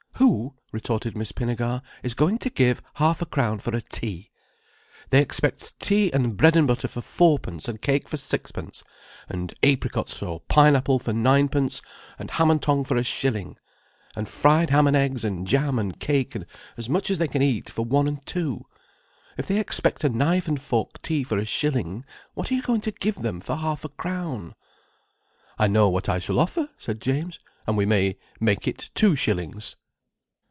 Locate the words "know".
25.65-25.89